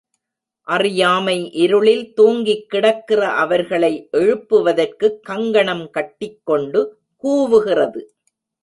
[0.67, 6.97] அறியாமை இருளில் தூங்கிக் கிடக்கிற அவர்களை எழுப்புவதற்குக் கங்கணம் கட்டிக் கொண்டு
[7.23, 8.05] கூவுகிறது.